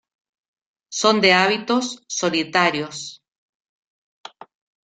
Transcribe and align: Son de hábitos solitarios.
Son 0.99 1.15
de 1.23 1.31
hábitos 1.33 1.85
solitarios. 2.07 2.97